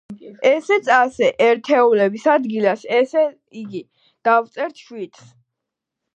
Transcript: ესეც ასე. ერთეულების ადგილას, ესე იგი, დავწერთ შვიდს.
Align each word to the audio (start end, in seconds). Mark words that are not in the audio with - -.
ესეც 0.51 0.87
ასე. 0.95 1.29
ერთეულების 1.47 2.25
ადგილას, 2.37 2.87
ესე 3.01 3.27
იგი, 3.63 3.83
დავწერთ 4.31 4.85
შვიდს. 4.89 5.31